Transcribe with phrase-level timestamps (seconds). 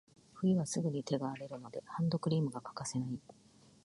[0.33, 3.19] 冬はすぐに手が荒れるので、ハンドクリームが欠かせない。